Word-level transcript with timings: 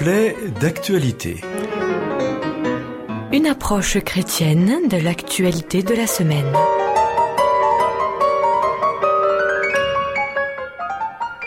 Reflet 0.00 0.34
d'actualité. 0.62 1.42
Une 3.34 3.46
approche 3.46 3.98
chrétienne 4.00 4.88
de 4.88 4.96
l'actualité 4.96 5.82
de 5.82 5.94
la 5.94 6.06
semaine. 6.06 6.50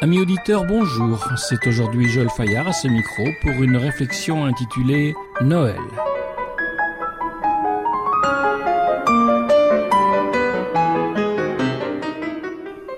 Amis 0.01 0.19
auditeurs, 0.19 0.65
bonjour. 0.65 1.27
C'est 1.35 1.65
aujourd'hui 1.65 2.07
Joël 2.09 2.29
Fayard 2.37 2.67
à 2.67 2.73
ce 2.73 2.87
micro 2.87 3.23
pour 3.41 3.63
une 3.63 3.75
réflexion 3.75 4.45
intitulée 4.45 5.15
Noël. 5.41 5.81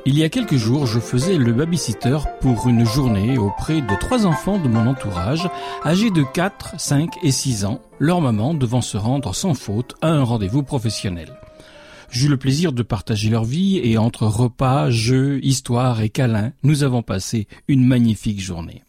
Il 0.08 0.20
y 0.20 0.24
a 0.24 0.30
quelques 0.30 0.58
jours, 0.58 0.86
je 0.86 1.00
faisais 1.00 1.36
le 1.36 1.52
babysitter 1.52 2.20
pour 2.40 2.68
une 2.68 2.86
journée 2.86 3.40
auprès 3.40 3.82
de 3.82 4.00
trois 4.00 4.28
enfants 4.28 4.60
de 4.60 4.68
mon 4.68 4.86
entourage, 4.86 5.50
âgés 5.84 6.12
de 6.12 6.22
4, 6.22 6.80
5 6.80 7.10
et 7.24 7.32
6 7.32 7.66
ans, 7.66 7.82
leur 7.98 8.22
maman 8.22 8.54
devant 8.54 8.82
se 8.82 8.98
rendre 8.98 9.34
sans 9.34 9.56
faute 9.56 9.96
à 10.04 10.10
un 10.10 10.22
rendez-vous 10.22 10.62
professionnel. 10.62 11.34
J'eus 12.12 12.30
le 12.30 12.38
plaisir 12.38 12.72
de 12.72 12.84
partager 12.84 13.32
leur 13.32 13.46
vie 13.46 13.80
et 13.84 13.98
entre 13.98 14.28
repas, 14.28 14.92
jeux, 14.92 15.44
histoires 15.44 16.00
et 16.02 16.10
câlins, 16.10 16.54
nous 16.62 16.84
avons 16.84 17.02
passé 17.02 17.48
une 17.68 17.84
magnifique 17.84 18.40
journée. 18.40 18.84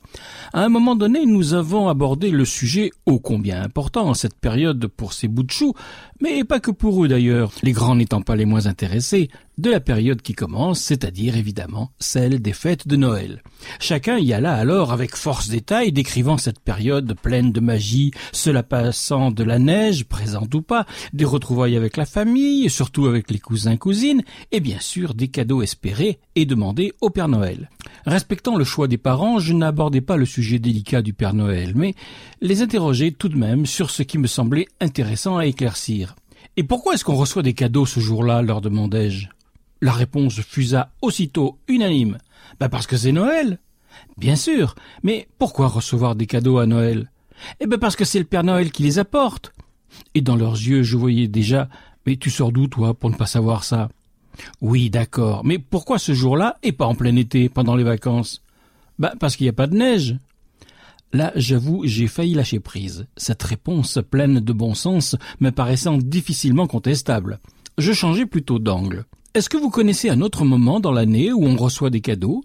À 0.53 0.63
un 0.63 0.69
moment 0.69 0.97
donné, 0.97 1.25
nous 1.25 1.55
avons 1.55 1.89
abordé 1.89 2.31
le 2.31 2.45
sujet 2.45 2.91
ô 3.07 3.19
combien 3.19 3.63
important 3.63 4.07
en 4.07 4.15
cette 4.15 4.39
période 4.39 4.87
pour 4.87 5.13
ces 5.13 5.29
bouts 5.29 5.43
de 5.43 5.51
choux, 5.51 5.75
mais 6.21 6.45
pas 6.45 6.61
que 6.61 6.71
pour 6.71 7.05
eux 7.05 7.09
d'ailleurs, 7.09 7.53
les 7.63 7.73
grands 7.73 7.97
n'étant 7.97 8.23
pas 8.23 8.37
les 8.37 8.45
moins 8.45 8.67
intéressés, 8.67 9.29
de 9.59 9.71
la 9.71 9.81
période 9.81 10.21
qui 10.23 10.35
commence, 10.35 10.81
c'est-à-dire 10.81 11.37
évidemment 11.37 11.91
celle 11.99 12.41
des 12.41 12.53
fêtes 12.53 12.87
de 12.87 12.97
Noël. 12.97 13.43
Chacun 13.81 14.19
y 14.19 14.33
alla 14.33 14.55
alors 14.55 14.93
avec 14.93 15.17
force 15.17 15.49
détail 15.49 15.93
décrivant 15.93 16.37
cette 16.37 16.61
période 16.61 17.17
pleine 17.21 17.53
de 17.53 17.61
magie, 17.61 18.11
cela 18.33 18.63
passant 18.63 19.31
de 19.31 19.43
la 19.43 19.59
neige, 19.59 20.05
présente 20.05 20.55
ou 20.55 20.63
pas, 20.63 20.87
des 21.13 21.25
retrouvailles 21.25 21.77
avec 21.77 21.97
la 21.97 22.07
famille, 22.07 22.69
surtout 22.69 23.07
avec 23.07 23.31
les 23.31 23.39
cousins 23.39 23.77
cousines, 23.77 24.23
et 24.53 24.61
bien 24.61 24.81
sûr 24.81 25.15
des 25.15 25.29
cadeaux 25.29 25.63
espérés 25.63 26.19
et 26.35 26.45
demandés 26.45 26.93
au 27.01 27.11
Père 27.11 27.29
Noël. 27.29 27.71
Respectant 28.05 28.57
le 28.57 28.65
choix 28.65 28.89
des 28.89 28.99
parents, 28.99 29.39
je 29.39 29.55
n'abordais 29.55 30.01
pas 30.01 30.17
le 30.17 30.27
sujet 30.27 30.59
délicat 30.59 31.03
du 31.03 31.15
Père 31.15 31.35
Noël, 31.35 31.73
mais 31.75 31.95
les 32.43 32.63
interrogeais 32.63 33.13
tout 33.13 33.29
de 33.29 33.39
même 33.39 33.65
sur 33.65 33.91
ce 33.91 34.03
qui 34.03 34.19
me 34.19 34.27
semblait 34.27 34.69
intéressant 34.81 35.39
à 35.39 35.47
éclaircir. 35.47 36.15
Et 36.59 36.63
pourquoi 36.63 36.95
est-ce 36.95 37.05
qu'on 37.05 37.17
reçoit 37.17 37.43
des 37.43 37.55
cadeaux 37.55 37.87
ce 37.87 38.01
jour-là? 38.01 38.43
leur 38.43 38.61
demandai-je. 38.61 39.29
La 39.81 39.93
réponse 39.93 40.41
fusa 40.41 40.93
aussitôt 41.03 41.59
unanime. 41.69 42.19
Ben 42.61 42.69
parce 42.69 42.87
que 42.87 42.97
c'est 42.97 43.13
Noël. 43.13 43.59
Bien 44.17 44.37
sûr, 44.37 44.75
mais 45.03 45.29
pourquoi 45.39 45.69
recevoir 45.69 46.15
des 46.15 46.27
cadeaux 46.27 46.59
à 46.59 46.67
Noël? 46.67 47.11
Eh 47.61 47.67
ben 47.67 47.79
parce 47.79 47.97
que 47.97 48.05
c'est 48.05 48.19
le 48.19 48.25
Père 48.25 48.45
Noël 48.45 48.71
qui 48.71 48.83
les 48.83 48.99
apporte. 48.99 49.53
Et 50.15 50.21
dans 50.21 50.37
leurs 50.37 50.55
yeux 50.55 50.83
je 50.83 50.97
voyais 50.97 51.29
déjà 51.29 51.69
Mais 52.07 52.17
tu 52.17 52.31
sors 52.31 52.53
d'où 52.53 52.69
toi 52.69 52.95
pour 52.95 53.11
ne 53.11 53.17
pas 53.17 53.27
savoir 53.27 53.65
ça? 53.65 53.89
Oui, 54.61 54.91
d'accord, 54.91 55.45
mais 55.45 55.59
pourquoi 55.59 55.99
ce 55.99 56.15
jour-là 56.15 56.57
et 56.63 56.73
pas 56.73 56.87
en 56.87 56.95
plein 56.95 57.17
été, 57.17 57.49
pendant 57.49 57.75
les 57.75 57.85
vacances? 57.85 58.43
Ben 58.99 59.13
parce 59.19 59.37
qu'il 59.37 59.45
n'y 59.45 59.51
a 59.51 59.55
pas 59.55 59.67
de 59.67 59.77
neige. 59.77 60.17
Là, 61.13 61.33
j'avoue, 61.35 61.83
j'ai 61.85 62.09
failli 62.09 62.35
lâcher 62.35 62.61
prise, 62.61 63.07
cette 63.17 63.43
réponse 63.43 63.99
pleine 64.11 64.41
de 64.41 64.53
bon 64.53 64.75
sens 64.75 65.17
me 65.41 65.51
paraissant 65.51 65.99
difficilement 65.99 66.67
contestable. 66.67 67.41
Je 67.79 67.93
changeais 67.93 68.27
plutôt 68.27 68.59
d'angle. 68.59 69.05
Est-ce 69.37 69.51
que 69.51 69.59
vous 69.59 69.69
connaissez 69.69 70.09
un 70.09 70.23
autre 70.23 70.47
moment 70.47 70.81
dans 70.81 70.93
l'année 70.93 71.31
où 71.31 71.45
on 71.45 71.57
reçoit 71.57 71.91
des 71.91 72.01
cadeaux? 72.01 72.43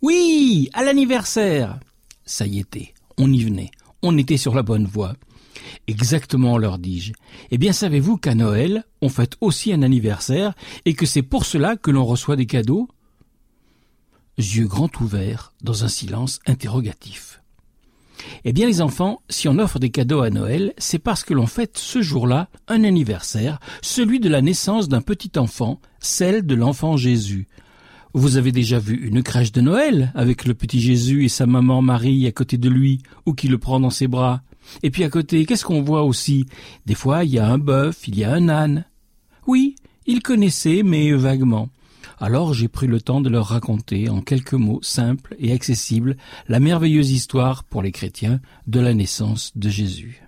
Oui, 0.00 0.70
à 0.74 0.84
l'anniversaire. 0.84 1.80
Ça 2.24 2.46
y 2.46 2.60
était, 2.60 2.94
on 3.18 3.32
y 3.32 3.42
venait, 3.42 3.72
on 4.00 4.16
était 4.16 4.36
sur 4.36 4.54
la 4.54 4.62
bonne 4.62 4.86
voie. 4.86 5.14
Exactement, 5.88 6.56
leur 6.56 6.78
dis-je. 6.78 7.14
Eh 7.50 7.58
bien, 7.58 7.72
savez-vous 7.72 8.16
qu'à 8.16 8.36
Noël, 8.36 8.84
on 9.02 9.08
fête 9.08 9.34
aussi 9.40 9.72
un 9.72 9.82
anniversaire 9.82 10.54
et 10.84 10.94
que 10.94 11.04
c'est 11.04 11.22
pour 11.22 11.44
cela 11.44 11.74
que 11.74 11.90
l'on 11.90 12.04
reçoit 12.04 12.36
des 12.36 12.46
cadeaux? 12.46 12.86
Yeux 14.38 14.68
grands 14.68 14.88
ouverts, 15.00 15.52
dans 15.64 15.82
un 15.82 15.88
silence 15.88 16.38
interrogatif. 16.46 17.40
Eh 18.44 18.52
bien 18.52 18.66
les 18.66 18.80
enfants, 18.80 19.22
si 19.28 19.48
on 19.48 19.58
offre 19.58 19.78
des 19.78 19.90
cadeaux 19.90 20.22
à 20.22 20.30
Noël, 20.30 20.72
c'est 20.78 20.98
parce 20.98 21.24
que 21.24 21.34
l'on 21.34 21.46
fête 21.46 21.78
ce 21.78 22.02
jour-là 22.02 22.48
un 22.68 22.84
anniversaire, 22.84 23.60
celui 23.82 24.20
de 24.20 24.28
la 24.28 24.42
naissance 24.42 24.88
d'un 24.88 25.02
petit 25.02 25.32
enfant, 25.36 25.80
celle 25.98 26.46
de 26.46 26.54
l'enfant 26.54 26.96
Jésus. 26.96 27.46
Vous 28.12 28.36
avez 28.36 28.50
déjà 28.50 28.78
vu 28.78 28.96
une 29.06 29.22
crèche 29.22 29.52
de 29.52 29.60
Noël, 29.60 30.10
avec 30.16 30.44
le 30.44 30.54
petit 30.54 30.80
Jésus 30.80 31.24
et 31.24 31.28
sa 31.28 31.46
maman 31.46 31.80
Marie 31.80 32.26
à 32.26 32.32
côté 32.32 32.58
de 32.58 32.68
lui, 32.68 33.02
ou 33.24 33.34
qui 33.34 33.46
le 33.46 33.58
prend 33.58 33.78
dans 33.78 33.90
ses 33.90 34.08
bras. 34.08 34.42
Et 34.82 34.90
puis 34.90 35.04
à 35.04 35.08
côté, 35.08 35.46
qu'est-ce 35.46 35.64
qu'on 35.64 35.82
voit 35.82 36.02
aussi? 36.02 36.46
Des 36.86 36.94
fois, 36.94 37.24
il 37.24 37.30
y 37.30 37.38
a 37.38 37.46
un 37.46 37.58
bœuf, 37.58 38.08
il 38.08 38.18
y 38.18 38.24
a 38.24 38.32
un 38.32 38.48
âne. 38.48 38.84
Oui, 39.46 39.76
ils 40.06 40.22
connaissaient, 40.22 40.82
mais 40.84 41.12
vaguement. 41.12 41.68
Alors 42.22 42.52
j'ai 42.52 42.68
pris 42.68 42.86
le 42.86 43.00
temps 43.00 43.22
de 43.22 43.30
leur 43.30 43.46
raconter 43.46 44.10
en 44.10 44.20
quelques 44.20 44.52
mots 44.52 44.80
simples 44.82 45.34
et 45.38 45.52
accessibles 45.52 46.18
la 46.48 46.60
merveilleuse 46.60 47.10
histoire 47.12 47.64
pour 47.64 47.80
les 47.80 47.92
chrétiens 47.92 48.40
de 48.66 48.78
la 48.78 48.92
naissance 48.92 49.52
de 49.56 49.70
Jésus. 49.70 50.22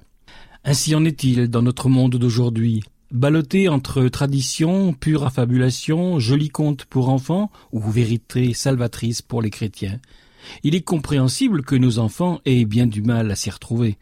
Ainsi 0.64 0.94
en 0.94 1.04
est-il 1.04 1.48
dans 1.48 1.60
notre 1.60 1.90
monde 1.90 2.16
d'aujourd'hui, 2.16 2.82
ballotté 3.10 3.68
entre 3.68 4.08
tradition, 4.08 4.94
pure 4.94 5.26
affabulation, 5.26 6.18
joli 6.18 6.48
conte 6.48 6.86
pour 6.86 7.10
enfants 7.10 7.50
ou 7.72 7.80
vérité 7.82 8.54
salvatrice 8.54 9.20
pour 9.20 9.42
les 9.42 9.50
chrétiens. 9.50 10.00
Il 10.62 10.74
est 10.74 10.82
compréhensible 10.82 11.62
que 11.62 11.76
nos 11.76 11.98
enfants 11.98 12.40
aient 12.46 12.64
bien 12.64 12.86
du 12.86 13.02
mal 13.02 13.30
à 13.30 13.36
s'y 13.36 13.50
retrouver. 13.50 13.98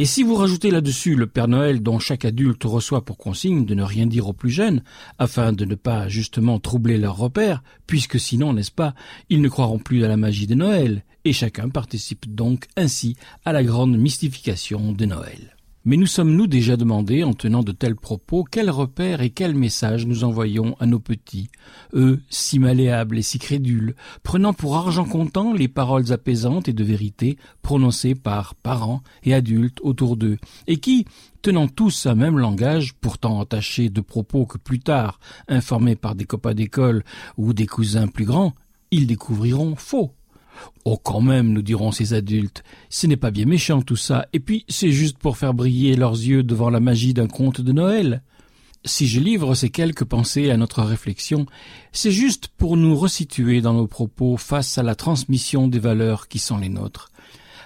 Et 0.00 0.04
si 0.04 0.22
vous 0.22 0.36
rajoutez 0.36 0.70
là-dessus 0.70 1.16
le 1.16 1.26
Père 1.26 1.48
Noël 1.48 1.82
dont 1.82 1.98
chaque 1.98 2.24
adulte 2.24 2.62
reçoit 2.62 3.04
pour 3.04 3.18
consigne 3.18 3.64
de 3.64 3.74
ne 3.74 3.82
rien 3.82 4.06
dire 4.06 4.28
aux 4.28 4.32
plus 4.32 4.48
jeunes, 4.48 4.84
afin 5.18 5.52
de 5.52 5.64
ne 5.64 5.74
pas 5.74 6.06
justement 6.06 6.60
troubler 6.60 6.98
leurs 6.98 7.16
repères, 7.16 7.64
puisque 7.88 8.20
sinon, 8.20 8.52
n'est-ce 8.52 8.70
pas, 8.70 8.94
ils 9.28 9.42
ne 9.42 9.48
croiront 9.48 9.80
plus 9.80 10.04
à 10.04 10.08
la 10.08 10.16
magie 10.16 10.46
de 10.46 10.54
Noël, 10.54 11.02
et 11.24 11.32
chacun 11.32 11.68
participe 11.68 12.32
donc 12.32 12.68
ainsi 12.76 13.16
à 13.44 13.52
la 13.52 13.64
grande 13.64 13.98
mystification 13.98 14.92
de 14.92 15.04
Noël. 15.04 15.57
Mais 15.88 15.96
nous 15.96 16.06
sommes-nous 16.06 16.46
déjà 16.46 16.76
demandé, 16.76 17.24
en 17.24 17.32
tenant 17.32 17.62
de 17.62 17.72
tels 17.72 17.96
propos, 17.96 18.44
quels 18.44 18.68
repères 18.68 19.22
et 19.22 19.30
quels 19.30 19.54
messages 19.54 20.04
nous 20.06 20.22
envoyons 20.22 20.76
à 20.80 20.84
nos 20.84 20.98
petits, 20.98 21.48
eux, 21.94 22.20
si 22.28 22.58
malléables 22.58 23.16
et 23.16 23.22
si 23.22 23.38
crédules, 23.38 23.94
prenant 24.22 24.52
pour 24.52 24.76
argent 24.76 25.06
comptant 25.06 25.54
les 25.54 25.66
paroles 25.66 26.12
apaisantes 26.12 26.68
et 26.68 26.74
de 26.74 26.84
vérité 26.84 27.38
prononcées 27.62 28.14
par 28.14 28.54
parents 28.54 29.00
et 29.22 29.32
adultes 29.32 29.80
autour 29.80 30.18
d'eux, 30.18 30.36
et 30.66 30.76
qui, 30.76 31.06
tenant 31.40 31.68
tous 31.68 32.04
un 32.04 32.14
même 32.14 32.36
langage, 32.36 32.92
pourtant 33.00 33.38
entachés 33.38 33.88
de 33.88 34.02
propos 34.02 34.44
que 34.44 34.58
plus 34.58 34.80
tard, 34.80 35.18
informés 35.48 35.96
par 35.96 36.14
des 36.14 36.26
copains 36.26 36.52
d'école 36.52 37.02
ou 37.38 37.54
des 37.54 37.66
cousins 37.66 38.08
plus 38.08 38.26
grands, 38.26 38.52
ils 38.90 39.06
découvriront 39.06 39.74
faux. 39.74 40.12
Oh, 40.84 40.96
quand 40.96 41.20
même, 41.20 41.52
nous 41.52 41.62
diront 41.62 41.92
ces 41.92 42.14
adultes, 42.14 42.62
ce 42.88 43.06
n'est 43.06 43.16
pas 43.16 43.30
bien 43.30 43.46
méchant 43.46 43.82
tout 43.82 43.96
ça, 43.96 44.26
et 44.32 44.40
puis 44.40 44.64
c'est 44.68 44.92
juste 44.92 45.18
pour 45.18 45.36
faire 45.36 45.54
briller 45.54 45.96
leurs 45.96 46.14
yeux 46.14 46.42
devant 46.42 46.70
la 46.70 46.80
magie 46.80 47.14
d'un 47.14 47.28
conte 47.28 47.60
de 47.60 47.72
Noël. 47.72 48.22
Si 48.84 49.06
je 49.08 49.20
livre 49.20 49.54
ces 49.54 49.70
quelques 49.70 50.04
pensées 50.04 50.50
à 50.50 50.56
notre 50.56 50.82
réflexion, 50.82 51.46
c'est 51.92 52.12
juste 52.12 52.48
pour 52.48 52.76
nous 52.76 52.96
resituer 52.96 53.60
dans 53.60 53.74
nos 53.74 53.88
propos 53.88 54.36
face 54.36 54.78
à 54.78 54.82
la 54.82 54.94
transmission 54.94 55.68
des 55.68 55.80
valeurs 55.80 56.28
qui 56.28 56.38
sont 56.38 56.58
les 56.58 56.68
nôtres. 56.68 57.10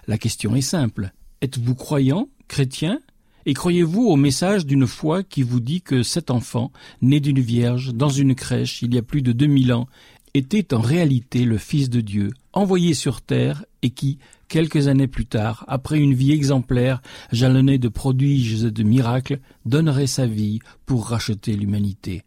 La 0.09 0.19
question 0.19 0.57
est 0.57 0.63
simple. 0.63 1.13
Êtes-vous 1.43 1.75
croyant, 1.75 2.29
chrétien, 2.49 2.99
et 3.45 3.55
croyez-vous 3.55 4.03
au 4.03 4.17
message 4.17 4.67
d'une 4.67 4.87
foi 4.87 5.23
qui 5.23 5.43
vous 5.43 5.61
dit 5.61 5.83
que 5.83 6.03
cet 6.03 6.31
enfant, 6.31 6.73
né 7.03 7.21
d'une 7.21 7.41
vierge, 7.41 7.93
dans 7.93 8.09
une 8.09 8.35
crèche, 8.35 8.83
il 8.83 8.95
y 8.95 8.99
a 8.99 9.03
plus 9.03 9.23
de 9.23 9.33
deux 9.33 9.47
mille 9.47 9.73
ans, 9.73 9.89
était 10.35 10.75
en 10.75 10.81
réalité 10.81 11.45
le 11.45 11.59
Fils 11.59 11.91
de 11.91 12.01
Dieu, 12.01 12.31
envoyé 12.53 12.95
sur 12.95 13.21
terre 13.21 13.65
et 13.83 13.91
qui, 13.91 14.19
quelques 14.49 14.89
années 14.89 15.09
plus 15.09 15.27
tard, 15.27 15.65
après 15.69 15.99
une 15.99 16.15
vie 16.15 16.33
exemplaire, 16.33 17.03
jalonnée 17.33 17.79
de 17.79 17.89
prodiges 17.89 18.65
et 18.65 18.71
de 18.71 18.83
miracles, 18.83 19.41
donnerait 19.67 20.07
sa 20.07 20.27
vie 20.27 20.61
pour 20.87 21.09
racheter 21.09 21.55
l'humanité. 21.57 22.23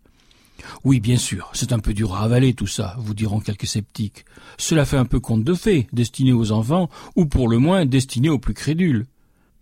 Oui, 0.83 0.99
bien 0.99 1.17
sûr, 1.17 1.49
c'est 1.53 1.73
un 1.73 1.79
peu 1.79 1.93
dur 1.93 2.15
à 2.15 2.23
avaler 2.23 2.53
tout 2.53 2.67
ça, 2.67 2.95
vous 2.99 3.13
diront 3.13 3.39
quelques 3.39 3.67
sceptiques. 3.67 4.25
Cela 4.57 4.85
fait 4.85 4.97
un 4.97 5.05
peu 5.05 5.19
conte 5.19 5.43
de 5.43 5.53
fées, 5.53 5.87
destiné 5.93 6.33
aux 6.33 6.51
enfants, 6.51 6.89
ou 7.15 7.25
pour 7.25 7.47
le 7.47 7.59
moins 7.59 7.85
destiné 7.85 8.29
aux 8.29 8.39
plus 8.39 8.53
crédules. 8.53 9.05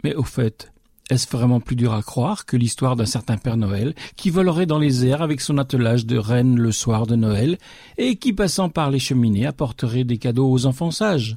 Mais 0.03 0.15
au 0.15 0.23
fait, 0.23 0.71
est-ce 1.09 1.27
vraiment 1.29 1.59
plus 1.59 1.75
dur 1.75 1.93
à 1.93 2.01
croire 2.01 2.45
que 2.45 2.55
l'histoire 2.55 2.95
d'un 2.95 3.05
certain 3.05 3.37
Père 3.37 3.57
Noël 3.57 3.93
qui 4.15 4.29
volerait 4.29 4.65
dans 4.65 4.79
les 4.79 5.05
airs 5.05 5.21
avec 5.21 5.41
son 5.41 5.57
attelage 5.57 6.05
de 6.05 6.17
reine 6.17 6.57
le 6.57 6.71
soir 6.71 7.05
de 7.05 7.15
Noël 7.15 7.57
et 7.97 8.15
qui, 8.15 8.33
passant 8.33 8.69
par 8.69 8.89
les 8.89 8.99
cheminées, 8.99 9.45
apporterait 9.45 10.05
des 10.05 10.17
cadeaux 10.17 10.49
aux 10.49 10.65
enfants 10.65 10.91
sages? 10.91 11.35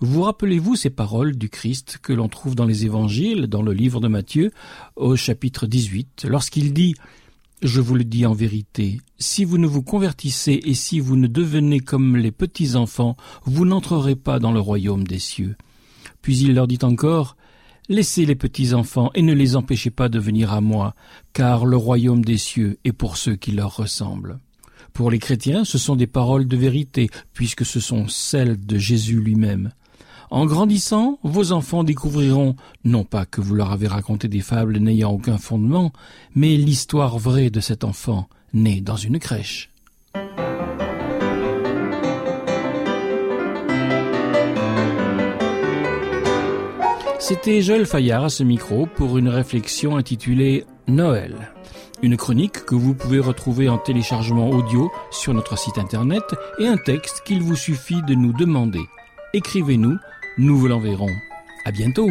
Vous 0.00 0.22
rappelez-vous 0.22 0.76
ces 0.76 0.90
paroles 0.90 1.36
du 1.36 1.48
Christ 1.48 1.98
que 2.02 2.12
l'on 2.12 2.28
trouve 2.28 2.54
dans 2.54 2.66
les 2.66 2.84
évangiles, 2.84 3.46
dans 3.46 3.62
le 3.62 3.72
livre 3.72 4.00
de 4.00 4.08
Matthieu, 4.08 4.50
au 4.96 5.16
chapitre 5.16 5.66
18, 5.66 6.26
lorsqu'il 6.28 6.72
dit 6.72 6.94
je 7.62 7.80
vous 7.80 7.94
le 7.94 8.02
dis 8.02 8.26
en 8.26 8.34
vérité, 8.34 9.00
si 9.20 9.44
vous 9.44 9.56
ne 9.56 9.68
vous 9.68 9.82
convertissez 9.82 10.60
et 10.64 10.74
si 10.74 10.98
vous 10.98 11.14
ne 11.14 11.28
devenez 11.28 11.78
comme 11.78 12.16
les 12.16 12.32
petits 12.32 12.74
enfants, 12.74 13.16
vous 13.44 13.64
n'entrerez 13.64 14.16
pas 14.16 14.40
dans 14.40 14.50
le 14.50 14.58
royaume 14.58 15.06
des 15.06 15.20
cieux. 15.20 15.54
Puis 16.22 16.38
il 16.38 16.54
leur 16.54 16.66
dit 16.66 16.80
encore 16.82 17.36
Laissez 17.88 18.26
les 18.26 18.36
petits 18.36 18.74
enfants 18.74 19.10
et 19.14 19.22
ne 19.22 19.32
les 19.32 19.56
empêchez 19.56 19.90
pas 19.90 20.08
de 20.08 20.20
venir 20.20 20.52
à 20.52 20.60
moi, 20.60 20.94
car 21.32 21.66
le 21.66 21.76
royaume 21.76 22.24
des 22.24 22.38
cieux 22.38 22.78
est 22.84 22.92
pour 22.92 23.16
ceux 23.16 23.34
qui 23.34 23.50
leur 23.50 23.76
ressemblent. 23.76 24.38
Pour 24.92 25.10
les 25.10 25.18
chrétiens, 25.18 25.64
ce 25.64 25.78
sont 25.78 25.96
des 25.96 26.06
paroles 26.06 26.46
de 26.46 26.56
vérité, 26.56 27.10
puisque 27.32 27.64
ce 27.64 27.80
sont 27.80 28.06
celles 28.06 28.64
de 28.64 28.78
Jésus 28.78 29.18
lui-même. 29.20 29.72
En 30.30 30.46
grandissant, 30.46 31.18
vos 31.24 31.52
enfants 31.52 31.82
découvriront 31.82 32.56
non 32.84 33.04
pas 33.04 33.26
que 33.26 33.40
vous 33.40 33.54
leur 33.54 33.72
avez 33.72 33.88
raconté 33.88 34.28
des 34.28 34.40
fables 34.40 34.78
n'ayant 34.78 35.10
aucun 35.10 35.36
fondement, 35.36 35.92
mais 36.34 36.56
l'histoire 36.56 37.18
vraie 37.18 37.50
de 37.50 37.60
cet 37.60 37.84
enfant 37.84 38.28
né 38.54 38.80
dans 38.80 38.96
une 38.96 39.18
crèche. 39.18 39.71
C'était 47.22 47.62
Joël 47.62 47.86
Fayard 47.86 48.24
à 48.24 48.28
ce 48.28 48.42
micro 48.42 48.86
pour 48.86 49.16
une 49.16 49.28
réflexion 49.28 49.96
intitulée 49.96 50.64
Noël. 50.88 51.52
Une 52.02 52.16
chronique 52.16 52.64
que 52.64 52.74
vous 52.74 52.94
pouvez 52.94 53.20
retrouver 53.20 53.68
en 53.68 53.78
téléchargement 53.78 54.50
audio 54.50 54.90
sur 55.12 55.32
notre 55.32 55.56
site 55.56 55.78
internet 55.78 56.24
et 56.58 56.66
un 56.66 56.76
texte 56.76 57.22
qu'il 57.24 57.40
vous 57.40 57.54
suffit 57.54 58.02
de 58.08 58.14
nous 58.14 58.32
demander. 58.32 58.82
Écrivez-nous, 59.34 59.98
nous 60.36 60.58
vous 60.58 60.66
l'enverrons. 60.66 61.14
À 61.64 61.70
bientôt! 61.70 62.10